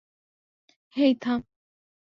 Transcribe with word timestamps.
হেই, 0.95 1.11
থাম। 1.21 1.39